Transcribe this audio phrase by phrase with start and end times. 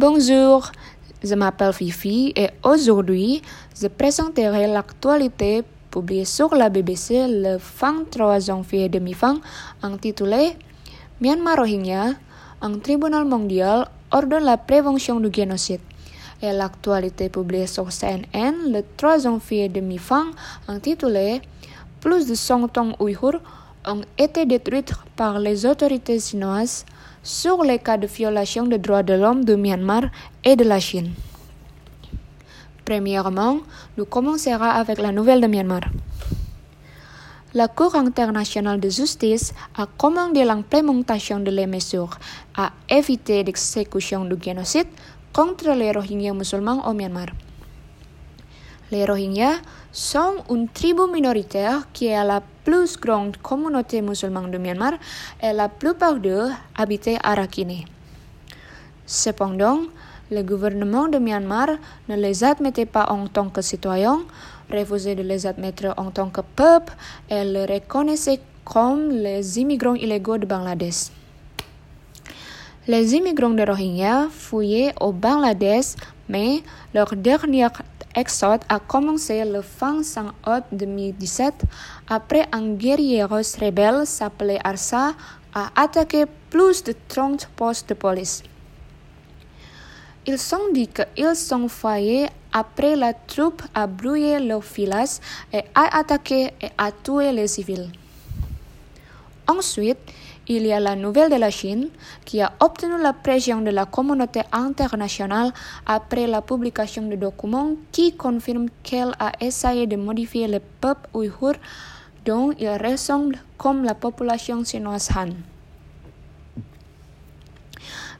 [0.00, 0.72] Bonjour,
[1.22, 3.42] je m'appelle Fifi et aujourd'hui,
[3.78, 9.40] je présenterai l'actualité publiée sur la BBC le 23 janvier 2020
[9.82, 10.56] intitulée
[11.20, 12.14] Myanmar Rohingya,
[12.62, 15.82] un tribunal mondial ordonne la prévention du génocide.
[16.40, 20.28] Et l'actualité publiée sur CNN le 3 janvier 2020
[20.68, 21.42] intitulée
[22.00, 23.42] Plus de 100 ans ouïghours
[23.86, 26.86] ont été détruites par les autorités chinoises
[27.22, 30.04] sur les cas de violation des droits de l'homme de Myanmar
[30.44, 31.12] et de la Chine.
[32.84, 33.58] Premièrement,
[33.96, 35.82] nous commencerons avec la nouvelle de Myanmar.
[37.52, 42.16] La Cour internationale de justice a commandé l'implémentation de les mesures
[42.56, 44.86] à éviter l'exécution du génocide
[45.32, 47.26] contre les Rohingyas musulmans au Myanmar.
[48.90, 49.60] Les Rohingyas
[49.92, 54.94] sont une tribu minoritaire qui est la plus grande communauté musulmane de Myanmar
[55.40, 57.84] et la plupart d'eux habitent à Rakhine.
[59.06, 59.80] Cependant,
[60.32, 61.68] le gouvernement de Myanmar
[62.08, 64.20] ne les admettait pas en tant que citoyens,
[64.72, 66.92] refusait de les admettre en tant que peuple
[67.28, 71.10] et les reconnaissait comme les immigrants illégaux de Bangladesh.
[72.88, 75.94] Les immigrants de Rohingya fouillaient au Bangladesh,
[76.28, 77.82] mais leur dernière
[78.14, 81.62] Exode a commencé le 25 août 2017
[82.08, 85.12] après un guerrier rebelle s'appelé Arsa
[85.54, 88.42] a attaqué plus de 30 postes de police.
[90.26, 95.20] Ils sont dit qu'ils sont faillis après la troupe a brûlé leurs filas
[95.52, 97.90] et a attaqué et a tué les civils.
[99.46, 99.98] Ensuite,
[100.48, 101.88] il y a la nouvelle de la Chine
[102.24, 105.52] qui a obtenu la pression de la communauté internationale
[105.86, 111.54] après la publication de documents qui confirment qu'elle a essayé de modifier le peuple ouïghour
[112.24, 115.30] dont il ressemble comme la population chinoise Han.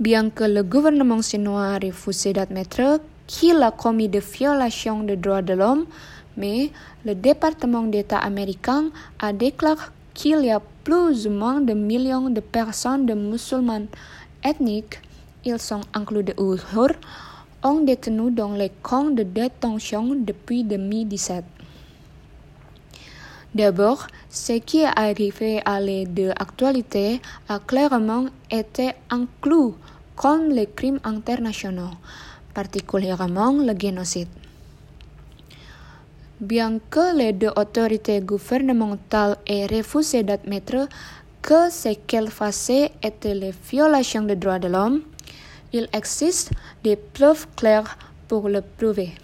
[0.00, 5.42] Bien que le gouvernement chinois a refusé d'admettre qu'il a commis des violations des droits
[5.42, 5.86] de l'homme,
[6.36, 6.70] mais
[7.04, 8.86] le département d'État américain
[9.20, 9.80] a déclaré
[10.14, 13.86] qu'il y a plus ou moins de millions de personnes de musulmans
[14.44, 15.00] ethniques,
[15.44, 16.96] ils sont inclus des Ouïghours,
[17.62, 21.44] ont détenu dans les camps de détention depuis 2017.
[23.54, 29.74] D'abord, ce qui est arrivé à l'aide de l'actualité a clairement été inclus
[30.16, 31.94] comme les crimes internationaux,
[32.52, 34.28] particulièrement le génocide.
[36.44, 40.90] Bien que les deux autorités gouvernementales aient refusé d'admettre
[41.40, 45.00] que ce qu'elles faisaient étaient les violations des droits de l'homme,
[45.72, 46.50] il existe
[46.82, 47.96] des preuves claires
[48.28, 49.14] pour le prouver.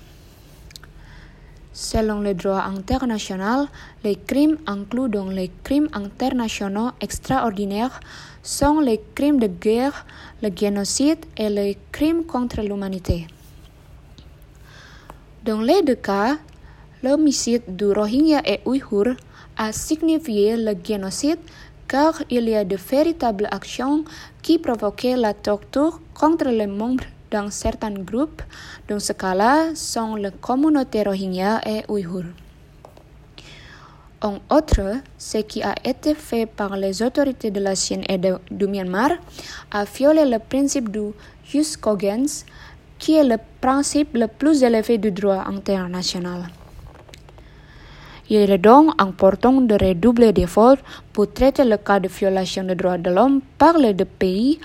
[1.74, 3.66] Selon le droit international,
[4.02, 8.00] les crimes inclus dans les crimes internationaux extraordinaires
[8.42, 10.06] sont les crimes de guerre,
[10.42, 13.26] le génocide et les crimes contre l'humanité.
[15.44, 16.36] Dans les deux cas,
[17.02, 19.14] L'homicide du Rohingya et Ouïghour
[19.56, 21.38] a signifié le génocide
[21.88, 24.04] car il y a de véritables actions
[24.42, 28.42] qui provoquaient la torture contre les membres d'un certain groupe,
[28.88, 32.24] dans ce cas-là sont les communautés Rohingya et Ouïghour.
[34.22, 38.36] En outre, ce qui a été fait par les autorités de la Chine et de,
[38.50, 39.12] du Myanmar
[39.70, 41.12] a violé le principe du
[41.44, 42.44] jus cogens,
[42.98, 46.42] qui est le principe le plus élevé du droit international.
[48.32, 50.76] Il est donc important de redoubler d'efforts
[51.12, 54.60] pour traiter le cas de violation des droits de l'homme par les deux pays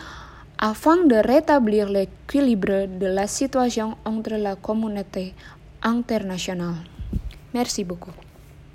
[0.60, 5.34] afin de rétablir l'équilibre de la situation entre la communauté
[5.82, 6.76] internationale.
[7.56, 8.12] Merci beaucoup.